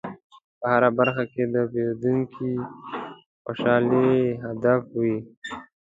[0.59, 2.51] په هره برخه کې د پیرودونکي
[3.43, 4.11] خوشحالي
[4.45, 5.15] هدف وي.